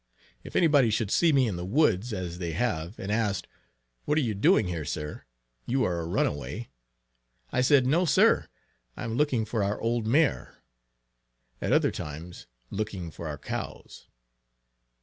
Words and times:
If 0.43 0.55
any 0.55 0.65
body 0.65 0.89
should 0.89 1.11
see 1.11 1.31
me 1.31 1.47
in 1.47 1.57
the 1.57 1.63
woods, 1.63 2.11
as 2.11 2.39
they 2.39 2.53
have, 2.53 2.97
and 2.97 3.11
asked 3.11 3.45
"what 4.05 4.17
are 4.17 4.21
you 4.21 4.33
doing 4.33 4.65
here 4.67 4.83
sir! 4.83 5.25
you 5.67 5.83
are 5.83 5.99
a 5.99 6.07
runaway!" 6.07 6.69
I 7.51 7.61
said, 7.61 7.85
"no, 7.85 8.05
sir, 8.05 8.47
I 8.97 9.03
am 9.03 9.13
looking 9.15 9.45
for 9.45 9.61
our 9.63 9.79
old 9.79 10.07
mare;" 10.07 10.63
at 11.61 11.71
other 11.71 11.91
times, 11.91 12.47
"looking 12.71 13.11
for 13.11 13.27
our 13.27 13.37
cows." 13.37 14.07